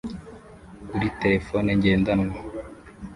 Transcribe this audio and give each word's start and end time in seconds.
kuri 0.89 1.07
terefone 1.21 1.69
ngendanwa 1.77 2.35